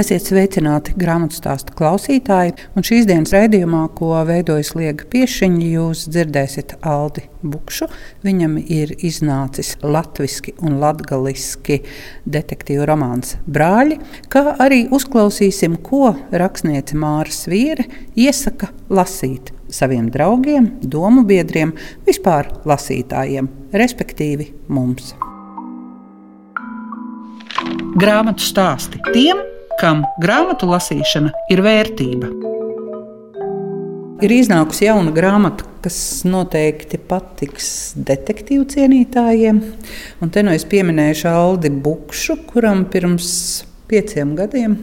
[0.00, 2.54] Esiet sveicināti grāmatu stāstu klausītāji.
[2.78, 7.90] Un šīs dienas raidījumā, ko veidojas Liega Piešiņa, jūs dzirdēsiet Aldi Bukšu.
[8.24, 11.76] Viņam ir iznācis latviešu un latviešu
[12.24, 14.00] detektīvu romāns Brāļi,
[14.32, 17.84] kā arī uzklausīsim, ko rakstniece Māra Sviere
[18.16, 21.76] iesaka lasīt saviem draugiem, domu biedriem,
[22.08, 25.12] vispār lasītājiem, respektīvi mums.
[28.00, 29.44] Grāmatu stāsti tiem,
[29.80, 32.28] kam grāmatu lasīšana ir vērtība.
[34.20, 35.96] Ir iznākusi jauna grāmata, kas
[36.28, 39.62] noteikti patiks detektīvu cienītājiem.
[40.20, 43.30] Un te nu es pieminēšu Aldi Bukšu, kuram pirms
[43.90, 44.76] pieciem gadiem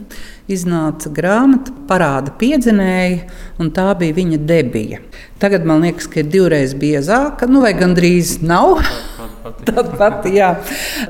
[0.50, 3.22] iznāca grāmata, parāda piedzinēji,
[3.62, 5.00] un tā bija viņa debija.
[5.38, 8.82] Tagad man liekas, ka ir divreiz biezāka, nu vai gandrīz nav.
[9.62, 10.56] Tāda pati, jā.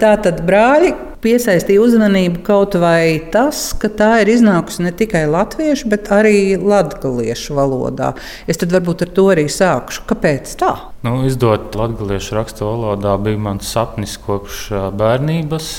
[0.03, 0.93] Tā tad brāļi
[1.25, 7.57] piesaistīja uzmanību kaut vai tas, ka tā ir iznākusi ne tikai latviešu, bet arī latviešu
[7.59, 8.13] valodā.
[8.51, 10.05] Es tad varbūt ar to arī sākšu.
[10.09, 10.75] Kāpēc tā?
[11.07, 15.73] Nu, izdot latviešu rakstu valodā bija mans sapnis kopš bērnības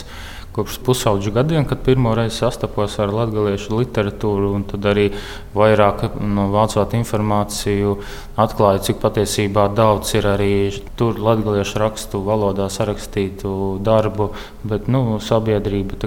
[0.56, 5.08] kopš pusaudžu gadiem, kad pirmo reizi sastapos ar latviešu literatūru, un tad arī
[5.56, 7.98] vairāk no vācot informāciju,
[8.40, 10.54] atklāju, cik patiesībā daudz ir arī
[11.00, 14.32] tur latviešu rakstu valodā sarakstītu darbu,
[14.64, 16.00] bet nu, sabiedrība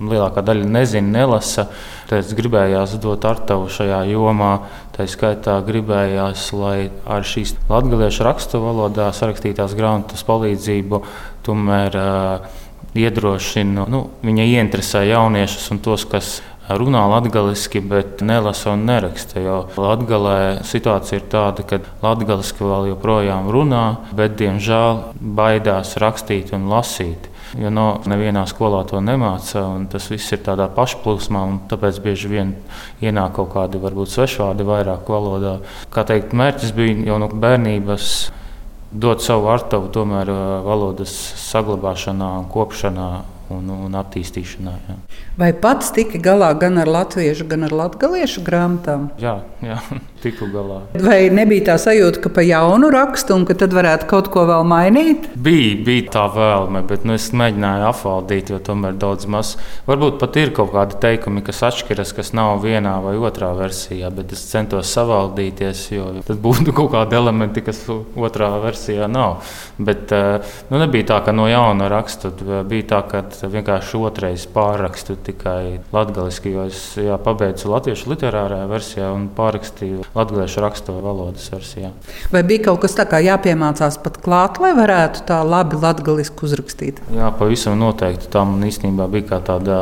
[0.00, 1.66] lielākā daļa nezina, nelasa.
[2.10, 4.52] Tāpēc gribējās dot artavu šajā jomā.
[4.96, 11.02] Tā skaitā gribējās, lai ar šīs latviešu rakstu valodā sarakstītās grāmatas palīdzību
[11.46, 12.62] tomēr uh,
[12.96, 19.40] iedrošina, nu, viņa ieinteresē jauniešus un tos, kas runā latviešu, bet nelasa un neraksta.
[19.40, 23.84] Jo Latvijā situācija ir tāda, ka latviešu vēl joprojām runā,
[24.16, 27.30] bet diemžēl baidās rakstīt un lasīt.
[27.56, 32.30] Jo no nevienā skolā to nemāca, un tas viss ir tādā pašplūsmā, un tāpēc bieži
[32.32, 32.50] vien
[33.00, 35.60] ienāk kaut kādi varbūt svešvārdi vairāk valodā.
[35.94, 38.10] Kā teikt, mērķis bija jau no bērnības
[38.92, 40.30] dot savu artavu tomēr
[40.66, 43.08] valodas saglabāšanā, kopšanā
[43.54, 44.74] un, un attīstīšanā.
[44.88, 44.96] Jā.
[45.38, 49.10] Vai pats tika galā gan ar latviešu, gan ar latviešu grāmatām?
[49.22, 49.78] Jā, jā
[50.26, 50.80] tiku galā.
[51.02, 54.66] Vai nebija tā sajūta, ka pa jaunu rakstu un ka tad varētu kaut ko vēl
[54.68, 55.28] mainīt?
[55.38, 59.54] Bija, bija tā vēlme, bet nu, es mēģināju apvaldīt, jo tomēr daudz maz.
[59.86, 64.34] Varbūt pat ir kaut kādi teikumi, kas atšķiras, kas nav vienā vai otrā versijā, bet
[64.34, 69.44] es centos savaldīties, jo tad būtu kaut kādi elementi, kas otrā versijā nav.
[69.78, 72.32] Bet nu, nebija tā, ka no jauna rakstu
[72.66, 79.10] bija tā, ka vienkārši otrais pārrakstu tikai latviešu, jo es jā, pabeidzu latviešu literārajā versijā
[79.14, 81.92] un pārrakstīju latviešu rakstu valodas versijā.
[82.32, 87.02] Vai bija kaut kas tāds, kā jāpiemācās pat klāt, lai varētu tā labi latviešu uzrakstīt?
[87.14, 88.30] Jā, pavisam noteikti.
[88.32, 89.80] Tā man īstenībā bija kā tāda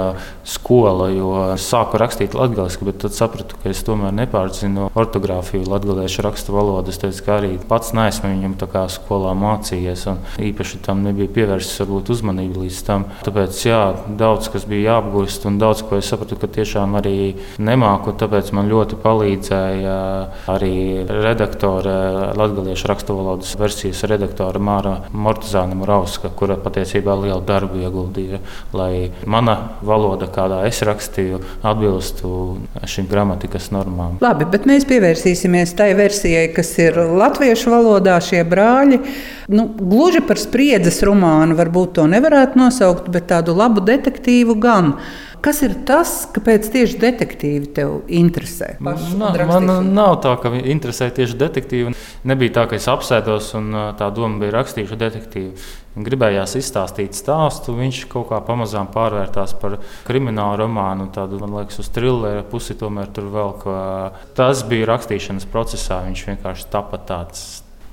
[0.48, 6.24] skola, jo es sāku rakstīt latviešu, bet tad sapratu, ka es tomēr nepārzinu ortogrāfiju latviešu
[6.26, 7.00] rakstu valodas.
[7.04, 8.56] Es arī pats neesmu viņam
[8.94, 13.06] skolā mācījies, un īpaši tam nebija pievērsis varbūt uzmanību līdz tam.
[13.26, 13.80] Tāpēc jā,
[14.20, 18.14] daudz kas bija jāapgūst, un daudz ko es sapratu, ka tiešām arī nemāku.
[18.20, 19.96] Tāpēc man ļoti palīdzēja
[20.50, 20.76] arī
[21.08, 21.96] redaktore,
[22.38, 28.40] latviešu raksturvalodas versijas redaktore Māra Mortuzāna Murauska, kura patiesībā lielu darbu ieguldīja,
[28.76, 32.32] lai mana valoda, kādā es rakstīju, atbilstu
[32.88, 34.18] šīm gramatikas normām.
[34.24, 39.00] Labi, bet mēs pievērsīsimies tai versijai, kas ir latviešu valodā, šie brāļi.
[39.52, 44.94] Nu, gluži par spriedzes romānu varbūt to nevarētu nosaukt, bet tādu labu detektīvu gan.
[45.44, 48.78] Kas ir tas, kāpēc tieši detektīvi tev interesē?
[48.80, 48.94] Na,
[49.44, 51.92] man nav tā, ka interesē tieši detektīvi.
[52.24, 53.66] Nebija tā, ka es apsēdos un
[53.98, 55.66] tā doma bija rakstīšu detektīvu.
[56.06, 59.76] Gribējās izstāstīt stāstu, viņš kaut kā pamazām pārvērtās par
[60.08, 62.78] kriminālu romānu, tādu, man liekas, uz trilleru pusi.
[62.80, 63.76] Tomēr tur vēl ka
[64.38, 66.00] tas bija rakstīšanas procesā.
[66.08, 67.44] Viņš vienkārši tapa tāds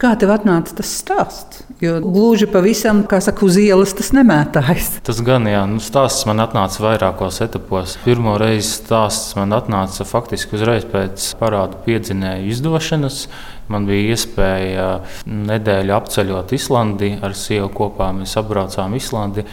[0.01, 1.59] Kā tev atnāca tas stāsts?
[1.77, 4.87] Jo gluži pavisam, kā saka, uz ielas tas nemētājas.
[5.05, 7.99] Tas gan, jā, nu, stāsts man atnāca vairākos etapos.
[8.01, 13.27] Pirmo reizi stāsts man atnāca faktiski uzreiz pēc parādu piedzinēju izdošanas.
[13.69, 14.87] Man bija iespēja
[15.29, 18.09] nedēļu apceļot Islandi ar sievu kopā.
[18.17, 19.45] Mēs apbraucām Islandi.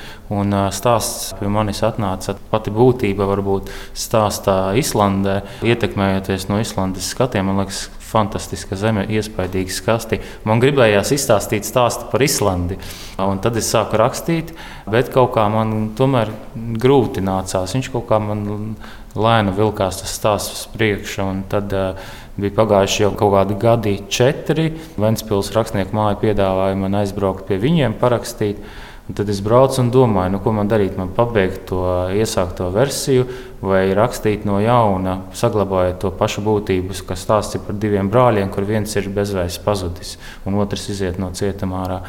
[0.75, 7.53] Stāsts pie manis atnāca pati būtība, varbūt stāstā Islandē, ietekmējoties no Islandes skatiem.
[7.53, 10.21] Man liekas, fantastiska zeme, iespaidīga skasti.
[10.49, 12.79] Man gribējās izstāstīt stāstu par Islandi.
[13.23, 14.55] Un tad es sāku rakstīt,
[14.91, 17.77] bet kaut kā man tomēr grūti nācās.
[17.77, 18.75] Viņš kaut kā man
[19.19, 21.29] lēni vilkās tas stāsts uz priekšu.
[21.53, 24.71] Tad uh, bija pagājuši jau kaut kādi gadi, četri.
[25.01, 28.63] Ventspils rakstnieku māja piedāvāja man aizbraukt pie viņiem, parakstīt.
[29.09, 30.99] Un tad es braucu un domāju, nu, ko man darīt.
[31.01, 31.81] Man pabeigt to
[32.13, 33.25] iesākto versiju,
[33.65, 38.93] vai rakstīt no jauna, saglabājot to pašu būtību, kas stāsta par diviem brāļiem, kur viens
[39.01, 42.03] ir bezvēs pazudis un otrs iziet no cietumā.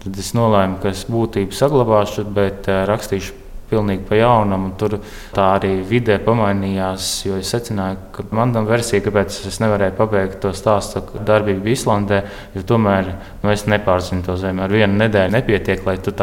[0.00, 4.68] Tad es nolēmu, ka es būtību saglabāšu, bet uh, rakstīšu pilnīgi pa jaunam.
[4.78, 4.98] Tur
[5.34, 10.52] tā arī vidē pamainījās, jo es secināju, ka manā versijā, kāpēc es nevarēju pabeigt to
[10.56, 12.22] stāstu darbību Islandē,
[12.56, 14.64] jo tomēr nu, es nepārzinu to zemi.
[14.64, 16.14] Ar vienu nedēļu nepietiek, lai tu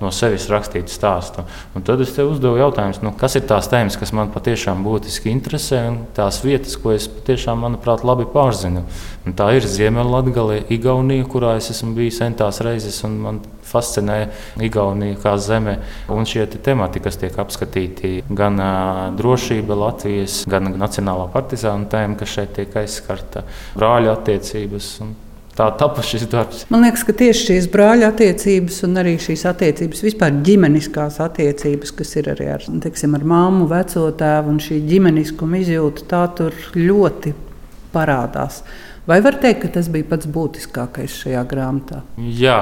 [0.00, 1.44] no sevis rakstītu stāstu.
[1.76, 5.32] Un tad es tev uzdevu jautājumu, nu, kas ir tās tēmas, kas man patiešām būtiski
[5.32, 8.84] interesē, un tās vietas, ko es patiešām, manuprāt, labi pārzinu.
[9.26, 14.18] Un tā ir Ziemeļvidgale, Igaunija, kurā es esmu bijis centās reizes, un man fascinē
[14.62, 15.78] Igaunija kā zeme.
[16.12, 18.60] Un šie te temati, kas tiek apskatīti, gan
[19.18, 23.46] drošība Latvijas, gan nacionālā partizāna tēma, kas šeit tiek aizskarta,
[23.78, 24.94] brāļu attiecības.
[25.52, 26.62] Tā tapu šis darbs.
[26.72, 32.14] Man liekas, ka tieši šīs brāļa attiecības un arī šīs attiecības, vispār ģimeniskās attiecības, kas
[32.16, 37.34] ir arī ar, teiksim, ar māmu, veco tēvu un šī ģimeniskuma izjūta, tā tur ļoti
[37.92, 38.62] parādās.
[39.06, 42.04] Vai var teikt, ka tas bija pats būtiskākais šajā grāmatā?
[42.38, 42.58] Jā,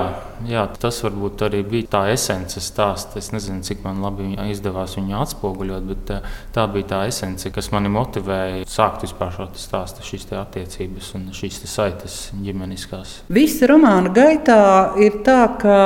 [0.49, 3.19] jā tas varbūt arī bija tā esence stāsts.
[3.21, 7.69] Es nezinu, cik man labi izdevās viņu atspoguļot, bet eh, tā bija tā esence, kas
[7.75, 13.19] mani motivēja sākt vispār šo stāstu, šīs attiecības un šīs saites ģimeniskās.
[13.29, 14.63] Visa romāna gaitā
[14.97, 15.77] ir tā, ka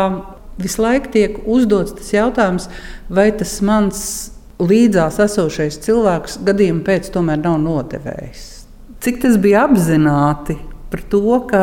[0.62, 2.70] visu laiku tiek uzdots tas jautājums,
[3.10, 4.06] vai tas mans
[4.62, 8.53] līdzās esošais cilvēks gadījumā pēc tomēr nav nodevējis.
[9.04, 10.54] Cik tas bija apzināti
[10.88, 11.58] par to, ka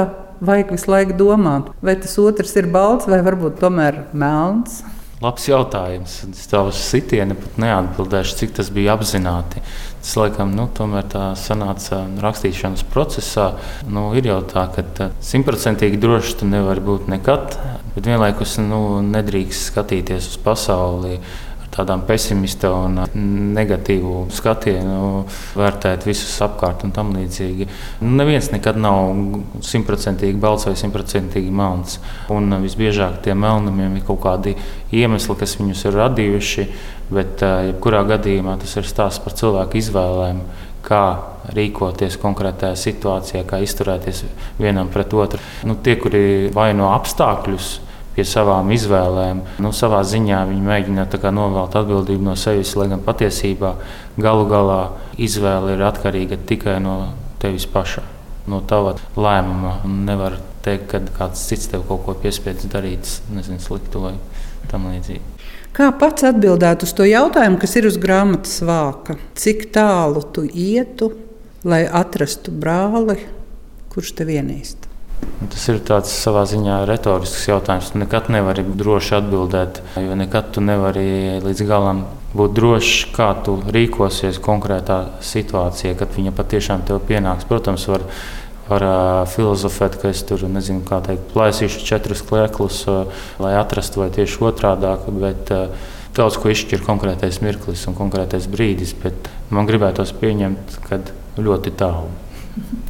[0.46, 4.84] vajag visu laiku domāt, vai tas otrs ir balts vai varbūt tomēr melns?
[5.22, 6.20] Labs jautājums.
[6.30, 9.62] Es tev uz sitienu pat neatbildēšu, cik tas bija apzināti.
[10.04, 13.52] Tas, laikam, nu, tomēr tā sanāca rakstīšanas procesā.
[13.90, 17.58] Nu, ir jau tā, ka simtprocentīgi droši tu nevari būt nekad,
[17.96, 21.18] bet vienlaikus nu, nedrīkst skatīties uz pasauli
[21.72, 23.00] tādām pesimista un
[23.56, 25.26] negatīvu skatienu,
[25.58, 27.68] vērtēt visus apkārt un tam līdzīgi.
[28.04, 29.14] Nu, neviens nekad nav
[29.66, 32.00] simtprocentīgi balts vai simtprocentīgi melns.
[32.34, 34.56] Un visbiežāk tiem melnumiem ir kaut kādi
[34.92, 36.68] iemesli, kas viņus ir radījuši,
[37.12, 40.44] bet jebkurā gadījumā tas ir stāsts par cilvēku izvēlēm
[40.86, 41.06] kā
[41.56, 44.24] rīkoties konkrētajā situācijā, kā izturēties
[44.60, 45.40] vienam pret otru.
[45.68, 47.72] Nu, tie, kuri vaino apstākļus,
[48.16, 49.42] pie savām izvēlēm.
[49.64, 53.76] Nu, savā ziņā viņi mēģina novelt atbildību no sevis, lai gan patiesībā
[54.18, 54.82] galu galā
[55.18, 58.04] izvēle ir atkarīga tikai no tevis paša,
[58.52, 59.80] no tava lēmuma.
[59.86, 64.16] Nevar teikt, ka kāds cits tev kaut ko piespiedz darīt, nezinu, sliktu vai
[64.72, 65.24] tam līdzīgi.
[65.72, 69.16] Kā pats atbildētu uz to jautājumu, kas ir uz grāmatas vāka?
[69.40, 71.14] Cik tālu tu ietu,
[71.64, 73.16] lai atrastu brāli,
[73.94, 74.81] kurš tev ienīst?
[75.52, 77.92] Tas ir tāds savā ziņā retorisks jautājums.
[77.98, 82.04] Nekad nevari droši atbildēt, jo nekad tu nevari līdz galam
[82.38, 87.48] būt drošs, kā tu rīkosies konkrētā situācijā, kad viņa patiešām tev pienāks.
[87.50, 88.06] Protams, var,
[88.70, 89.00] var uh,
[89.34, 94.46] filozofēt, ka es tur nezinu, kā teikt, plēsīšu četrus klēklus, uh, lai atrastu vai tieši
[94.52, 95.10] otrādāk.
[95.22, 100.98] Bet, uh, Daudz ko izšķir konkrētais mirklis un konkrētais brīdis, bet man gribētos pieņemt, ka
[101.40, 102.10] ļoti tālu.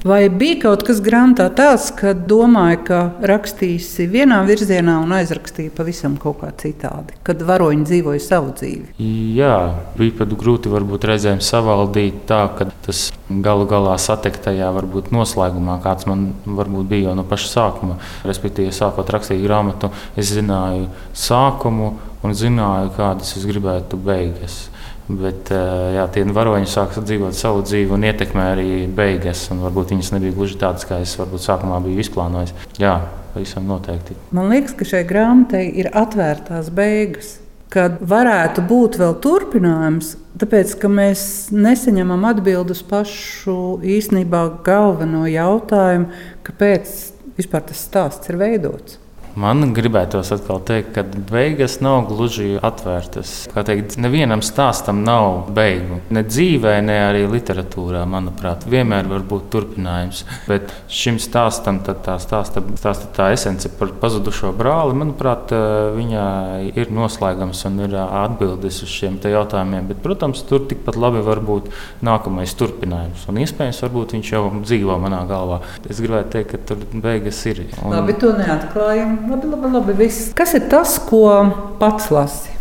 [0.01, 6.15] Vai bija kaut kas grāmatā tāds, ka domāju, ka rakstīsi vienā virzienā un aizrakstīji pavisam
[6.21, 8.95] kaut kā citādi, kad varoņi dzīvoja savu dzīvi?
[9.37, 9.53] Jā,
[9.99, 16.09] bija pat grūti varbūt reizēm savaldīt tā, ka tas galu galā satektajā varbūt noslēgumā, kāds
[16.09, 17.99] man varbūt bija jau no paša sākuma.
[18.25, 21.93] Respektīvi, sākot rakstīt grāmatu, es zināju sākumu
[22.25, 24.63] un zināju, kādas es gribētu beigas.
[25.09, 29.47] Bet eh, jā, tie varoņi sāk dzīvot savu dzīvi un ietekmē arī beigas.
[29.49, 32.53] Varbūt viņas nebija gluži tādas, kā es varbūt sākumā biju izplānojis.
[32.79, 32.99] Jā,
[33.33, 34.15] pavisam noteikti.
[34.35, 37.37] Man liekas, ka šai grāmatai ir atvērtās beigas.
[37.71, 41.21] Kad varētu būt vēl turpinājums, tāpēc ka mēs
[41.55, 46.11] nesaņemam atbildus pašu īstenībā galveno jautājumu,
[46.43, 46.91] kāpēc
[47.39, 49.00] vispār tas stāsts ir veidots.
[49.39, 53.45] Man gribētos atkal teikt, ka beigas nav gluži atvērtas.
[53.53, 56.01] Kā teikt, nevienam stāstam nav beigu.
[56.11, 60.25] Ne dzīvē, ne arī literatūrā, manuprāt, vienmēr var būt turpinājums.
[60.49, 65.53] Bet šim stāstam tā stāsta, stāsta tā esence par pazudušo brāli, manuprāt,
[65.95, 66.27] viņā
[66.75, 69.87] ir noslēgums un ir atbildes uz šiem jautājumiem.
[69.93, 71.71] Bet, protams, tur tikpat labi var būt
[72.03, 73.23] nākamais turpinājums.
[73.31, 75.61] Un iespējams, varbūt viņš jau dzīvo manā galvā.
[75.87, 77.63] Es gribētu teikt, ka tur beigas ir.
[77.79, 77.95] Un...
[77.95, 79.20] Labi, to neatklājam.
[79.21, 80.31] Labi, labi, labi viss.
[80.37, 81.27] Kas ir tas, ko
[81.79, 82.57] pats lasi?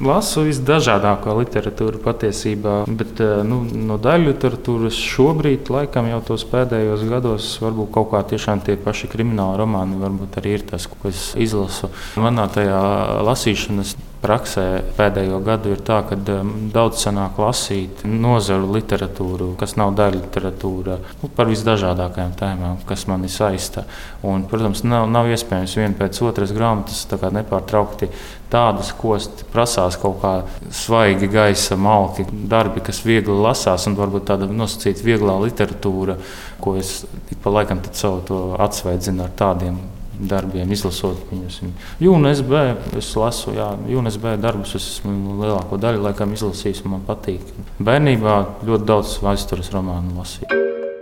[0.00, 7.02] Lasu visdažādāko literatūru patiesībā, bet eh, nu, no daļu literatūras šobrīd, laikam jau tos pēdējos
[7.10, 11.34] gados, varbūt kaut kā tiešām tie paši krimināli romāni, varbūt arī ir tas, ko es
[11.36, 11.90] izlasu.
[12.22, 12.80] Manā tajā
[13.26, 14.64] lasīšanas praksē
[14.98, 20.98] pēdējo gadu ir tā, ka um, daudz sanāk lasīt nozaru literatūru, kas nav daļa literatūra,
[21.22, 23.86] nu, par visdažādākajām tēmām, kas mani saista.
[24.26, 28.10] Un, protams, nav, nav iespējams viena pēc otras grāmatas nepārtraukti
[28.52, 29.16] tādas, ko
[29.54, 30.34] prasās kaut kā
[30.74, 36.18] svaigi gaisa malki, darbi, kas viegli lasās, un varbūt tāda nosacīta vieglā literatūra,
[36.60, 37.00] ko es
[37.40, 39.80] pa laikam savu atsveidzinu ar tādiem
[40.28, 41.60] darbiem, izlasot viņus.
[42.00, 42.56] UNSB
[42.98, 47.44] es lasu, jā, UNSB darbus es esmu lielāko daļu laikam izlasījis, man patīk.
[47.80, 48.36] Bērnībā
[48.68, 50.60] ļoti daudz vēstures romānu lasīju.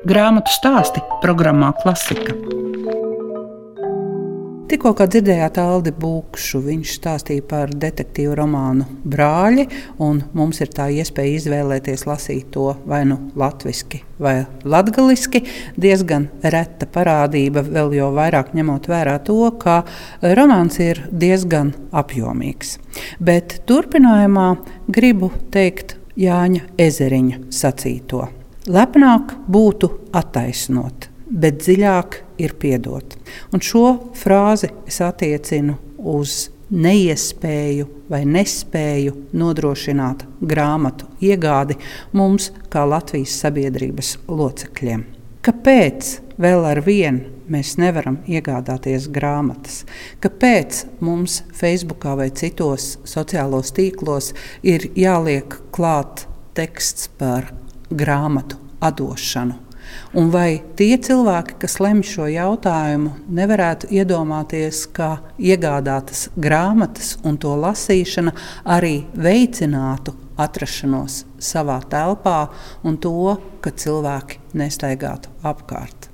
[0.08, 2.57] Grāmatu stāsti programmā Klasika.
[4.68, 9.64] Tikko dzirdējāt Aldi Būkšu, viņš stāstīja par detektīvu romānu Brāļi,
[10.04, 14.34] un mums ir tā iespēja izvēlēties lasīt to vai nu latviešu vai
[14.68, 15.40] latgaliski.
[15.80, 19.80] Diezgan reta parādība, vēl jau vairāk ņemot vērā to, ka
[20.20, 22.76] romāns ir diezgan apjomīgs.
[23.24, 24.50] Bet turpinājumā
[24.92, 28.26] gribu teikt Jāņa Ezeriņa sacīto.
[28.68, 33.16] Lepnāk būtu attaisnot bet dziļāk ir piedot.
[33.52, 41.78] Un šo frāzi es attiecinu uz neiespēju vai nespēju nodrošināt grāmatu iegādi
[42.16, 45.04] mums, kā Latvijas sabiedrības locekļiem.
[45.44, 49.84] Kāpēc vēl ar vienu mēs nevaram iegādāties grāmatas?
[50.20, 56.26] Kāpēc mums Facebook vai citos sociālos tīklos ir jāliek klāt
[56.58, 57.48] teksts par
[57.88, 59.67] grāmatu atdošanu?
[60.16, 67.52] Un vai tie cilvēki, kas lemj šo jautājumu, nevarētu iedomāties, ka iegādātas grāmatas un to
[67.60, 68.32] lasīšana
[68.64, 72.38] arī veicinātu atrašanos savā telpā
[72.86, 76.08] un to, ka cilvēki nestaigātu apkārt?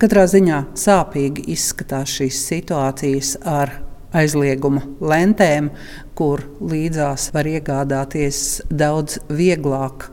[0.00, 3.78] Katrā ziņā sāpīgi izskatās šīs situācijas ar
[4.12, 5.70] aizlieguma lentēm,
[6.18, 10.11] kur līdzās var iegādāties daudz vieglāk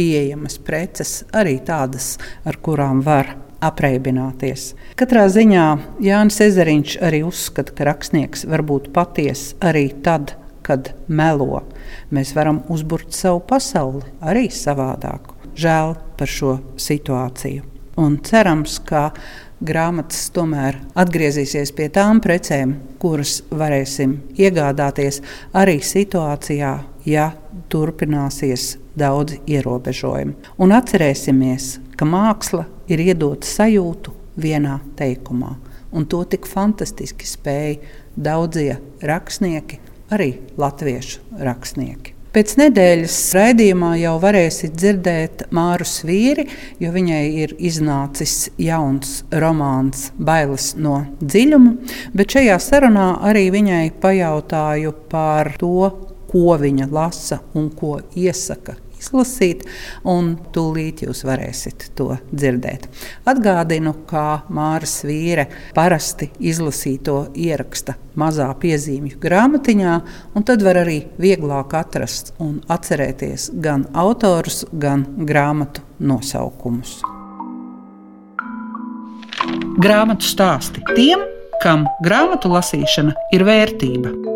[0.00, 2.14] pieejamas preces, arī tādas,
[2.48, 4.70] ar kurām var apreibināties.
[4.96, 5.64] Katrā ziņā
[6.00, 10.32] Jānis Ezeriņš arī uzskata, ka rakstnieks var būt patiess arī tad,
[10.64, 11.66] kad melo.
[12.14, 15.36] Mēs varam uzburt savu pasauli arī savādāku.
[15.60, 17.66] Žēl par šo situāciju.
[18.00, 19.10] Un cerams, ka
[19.60, 25.20] grāmatas tomēr atgriezīsies pie tām precēm, kuras varēsim iegādāties
[25.52, 26.72] arī situācijā,
[27.04, 27.32] ja
[27.68, 30.36] turpināsies daudz ierobežojumu.
[30.60, 35.56] Un atcerēsimies, ka māksla ir iedota sajūtu vienā teikumā,
[35.92, 37.80] un to tik fantastiski spēja
[38.16, 39.80] daudzie rakstnieki,
[40.14, 42.20] arī latviešu rakstnieki.
[42.30, 46.44] Pēc nedēļas raidījumā jau varēsiet dzirdēt Māru Svīri,
[46.78, 51.72] jo viņai ir iznācis jauns romāns Bailes no dziļuma.
[52.14, 55.90] Bet šajā sarunā arī viņai pajautāju par to,
[56.30, 59.64] ko viņa lasa un ko iesaka izlasīt,
[60.04, 62.86] un tūlīt jūs varēsiet to dzirdēt.
[63.28, 69.94] Atgādinu, kā Māras vīre parasti izlasīto ieraksta mazā piezīmju grāmatiņā,
[70.36, 77.00] un tad var arī vieglāk atrast un atcerēties gan autorus, gan grāmatu nosaukumus.
[79.80, 81.22] Grāmatu stāsti tiem,
[81.62, 84.29] kam grāmatu lasīšana ir vērtība.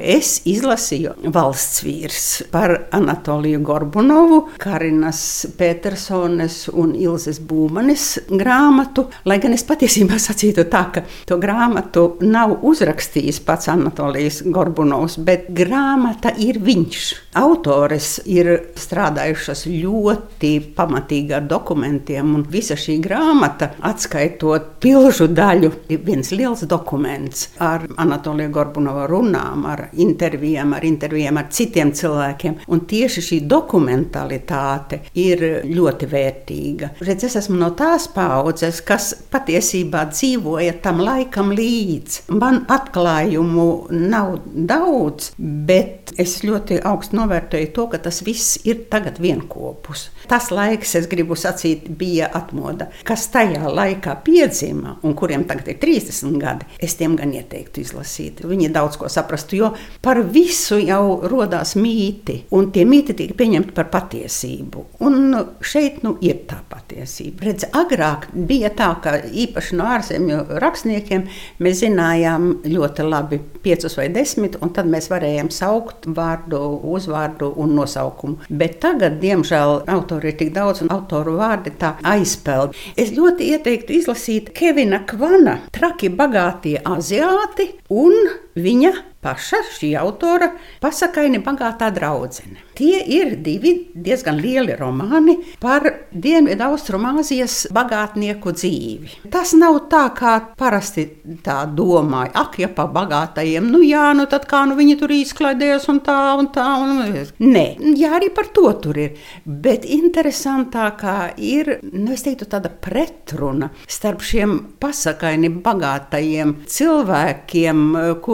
[0.00, 5.20] Es izlasīju valsts vīrs par Anatoliju Gorbunovu, Karinas
[5.58, 9.06] Petersones un Ilzes Būmanis grāmatu.
[9.28, 15.50] Lai gan es patiesībā sacītu tā, ka to grāmatu nav uzrakstījis pats Anatolijas Gorbunovs, bet
[15.52, 17.02] grāmata ir viņš.
[17.40, 18.48] Autores ir
[18.80, 26.64] strādājušas ļoti pamatīgi ar dokumentiem, un visa šī grāmata, atskaitot pilžu daļu, ir viens liels
[26.70, 32.56] dokuments ar Anatoliju Gorbunova runām, ar intervijām, ar intervijām ar citiem cilvēkiem.
[32.70, 36.92] Un tieši šī dokumentalitāte ir ļoti vērtīga.
[37.00, 42.26] Redz, es esmu no tās paudzes, kas patiesībā dzīvoja tam laikam līdzi.
[42.40, 49.20] Man atklājumu nav daudz, bet es ļoti augstu novērtēju to, ka tas viss ir tagad
[49.22, 50.08] vienopus.
[50.30, 52.88] Tas laiks, es gribu sacīt, bija atmoda.
[53.06, 58.44] Kas tajā laikā piedzima un kuriem tagad ir 30 gadi, es tiem gan ieteiktu izlasīt.
[58.46, 59.72] Viņi daudz ko saprastu, jo
[60.04, 64.86] par visu jau rodās mīti, un tie mīti tika pieņemti par patiesību.
[65.06, 67.48] Un šeit nu, ir tā patiesība.
[67.50, 71.26] Redz, agrāk bija tā, ka īpaši no ārzemju rakstniekiem
[71.62, 76.60] mēs zinājām ļoti labi piecus vai desmit, un tad mēs varējām saukt vārdu,
[76.94, 78.46] uzvārdu un nosaukumu.
[78.50, 82.76] Bet tagad, diemžēl, autori ir tik daudz, un autoru vārdi tā aizpeld.
[82.96, 88.16] Es ļoti ieteiktu izlasīt Kevina Kvana Traki bagātie aziāti un
[88.58, 90.48] viņa paša šī autora
[90.80, 92.64] pasakaini bagātā draudzene.
[92.80, 95.84] Tie ir divi diezgan lieli romāni par
[96.16, 99.10] Dienvidu-Austrumāzijas bagātnieku dzīvi.
[99.32, 101.04] Tas nav tā, kā parasti
[101.44, 102.32] tā domāja.
[102.40, 106.16] Ak, ja pa bagātajiem, nu jā, nu tad kā nu viņi tur izklaidējas un tā
[106.40, 106.64] un tā.
[106.80, 107.02] Un...
[107.44, 107.66] Nē,
[108.00, 109.20] jā, arī par to tur ir.
[109.44, 117.84] Bet interesantākā ir, nu es teiktu, tāda pretruna starp šiem pasakaini bagātajiem cilvēkiem,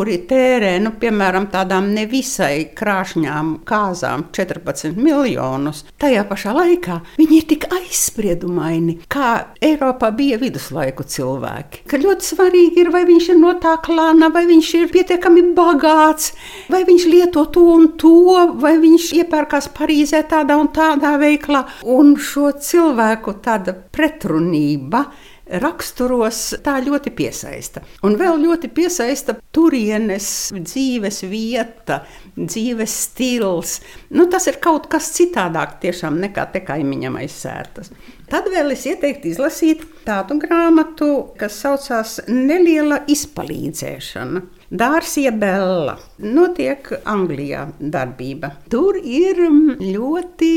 [0.07, 5.81] kuri tērē, nu, piemēram, tādām nevisai krāšņām kāzām 14 miljonus.
[5.99, 9.33] Tajā pašā laikā viņi ir tik aizspriedumaini, kā
[9.67, 11.83] Eiropā bija viduslaiku cilvēki.
[11.91, 16.37] Ka ļoti svarīgi ir, vai viņš ir no tā klāna, vai viņš ir pietiekami bagāts,
[16.71, 18.17] vai viņš lieto to un to,
[18.63, 21.67] vai viņš iepērkās Parīzē tādā un tādā veiklā.
[21.83, 25.09] Un šo cilvēku tāda pretrunība
[25.47, 27.83] raksturos tā ļoti piesaista.
[28.07, 32.01] Un vēl ļoti piesaista turienes dzīves vieta,
[32.37, 33.79] dzīves stils.
[34.11, 37.93] Nu, tas ir kaut kas citādāk tiešām nekā te kaimiņam aiz sērtas.
[38.31, 44.43] Tad vēl es ieteiktu izlasīt tādu grāmatu, kas saucās Neliela izpalīdzēšana.
[44.67, 48.51] Dārsija Bella notiek Anglijā darbība.
[48.73, 49.39] Tur ir
[49.79, 50.49] ļoti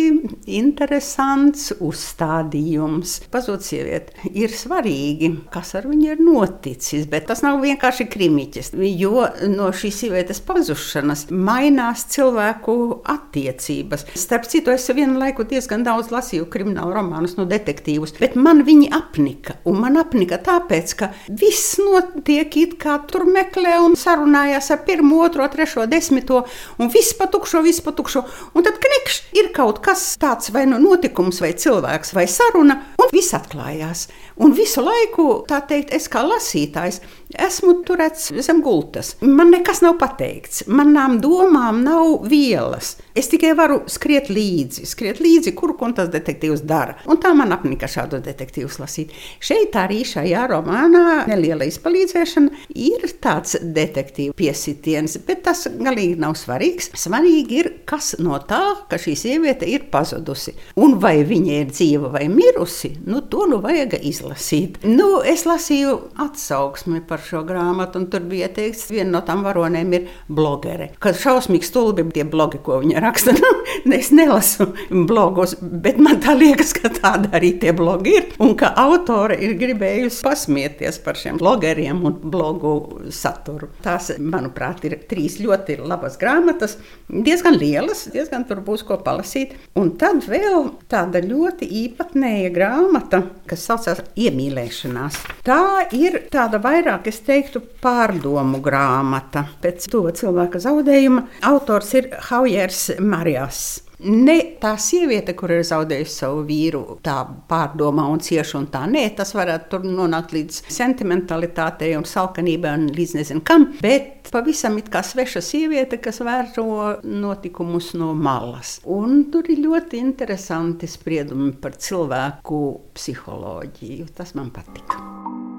[0.50, 3.20] interesants uzstādījums.
[3.30, 9.28] Pazūd sieviete ir svarīgi, kas ar viņu ir noticis, bet tas nav vienkārši krimiķis, jo
[9.52, 14.08] no šīs sievietes pazušanas mainās cilvēku attiecības.
[14.18, 18.90] Starp citu, es vienu laiku diezgan daudz lasīju kriminālu romānus no detektīvus, bet man viņi
[18.96, 24.82] apnika, un man apnika tāpēc, ka viss notiek it kā tur meklē un sarunājās ar
[24.88, 26.44] pirmo, otro, trešo, desmito,
[26.80, 28.24] un viss patukšo, viss patukšo.
[28.56, 33.14] Un tad knikšķi ir kaut kas tāds, vai nu notikums, vai cilvēks, vai saruna, un
[33.14, 34.08] viss atklājās.
[34.40, 37.02] Un visu laiku, tā teikt, es kā lasītājs
[37.38, 39.14] esmu turēts zem gultas.
[39.22, 42.96] Man nekas nav pateikts, manām domām nav vielas.
[43.18, 46.96] Es tikai varu skriet līdzi, skriet līdzi, kur ko tas detektīvs dara.
[47.10, 49.14] Un tā man apnika šādu detektīvu lasīt.
[49.44, 56.92] Šeit arī šajā romānā neliela izpalīdzēšana ir tāds detektīvu piesitiens, bet tas galīgi nav svarīgs.
[56.98, 60.56] Svarīgi ir, kas no tā, ka šī sieviete ir pazudusi.
[60.80, 64.80] Un vai viņa ir dzīva vai mirusi, nu to nu vajag izlasīt.
[64.88, 70.08] Nu, es lasīju atsauksmi par šo grāmatu, tur bija teikts, viena no tām varonēm ir
[70.28, 70.92] blogere.
[71.04, 76.36] Kad šausmīgi stulbi tie blogi, ko viņa raksta, nu, es nelasu blogus, bet man tā
[76.38, 81.40] liekas, ka tāda arī tie blogi ir, un ka autore ir gribējusi pasmieties par šiem
[81.42, 82.74] blogeriem un blogu
[83.14, 83.72] saturu.
[83.86, 86.78] Tās, manuprāt, ir trīs ļoti labas grāmatas,
[87.10, 89.56] diezgan lielas, diezgan tur būs ko palasīt.
[89.80, 95.20] Un tad vēl tāda ļoti īpatnēja grāmata, kas saucās iemīlēšanās.
[95.46, 95.62] Tā
[95.96, 99.46] ir tāda vairāk, es teiktu, pārdomu grāmata.
[99.64, 103.64] Pēc to cilvēka zaudējuma autors ir Haujers Marijas.
[104.00, 107.18] Ne tā sieviete, kur ir zaudējusi savu vīru, tā
[107.50, 108.86] pārdomā un cieši un tā.
[108.88, 113.68] Nē, tas varētu nonākt līdz sentimentalitātei un salkanībai un līdz nezinu kam.
[113.84, 118.78] Bet pavisam it kā sveša sieviete, kas vēro notikumus no malas.
[118.88, 122.64] Un tur ir ļoti interesanti spriedumi par cilvēku
[122.96, 124.14] psiholoģiju.
[124.16, 125.59] Tas man patika.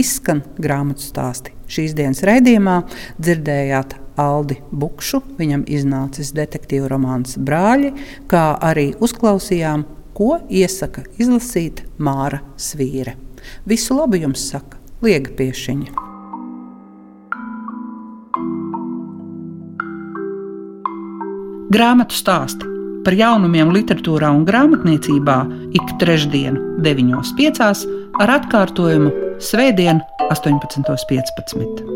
[0.00, 1.52] Izskan grāmatu stāsti.
[1.66, 2.80] Šīs dienas raidījumā
[3.18, 7.92] dzirdējāt Aldi Bukšu, viņam iznācis detektīvu romāns Brāļi,
[8.30, 9.84] kā arī uzklausījām,
[10.16, 13.16] ko iesaka izlasīt Māra Svīre.
[13.68, 16.04] Visu labu jums saka Liega Piešiņa.
[21.76, 22.72] Grāmatu stāsti
[23.04, 25.36] par jaunumiem literatūrā un grāmatniecībā
[25.76, 27.86] ik trešdienu, 9.5.
[28.22, 31.95] ar atkārtojumu Svētdien, 18.15.